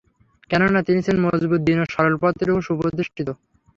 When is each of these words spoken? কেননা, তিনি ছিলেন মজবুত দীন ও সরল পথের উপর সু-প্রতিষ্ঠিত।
কেননা, 0.49 0.79
তিনি 0.81 0.99
ছিলেন 1.01 1.19
মজবুত 1.25 1.61
দীন 1.63 1.79
ও 1.79 1.91
সরল 1.93 2.15
পথের 2.21 2.49
উপর 2.51 2.61
সু-প্রতিষ্ঠিত। 2.61 3.27